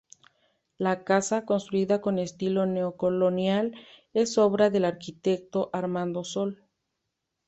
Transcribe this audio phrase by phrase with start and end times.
[0.79, 3.75] La casa, construida con estilo neo colonial,
[4.15, 6.63] es obra del arquitecto Armando Sol.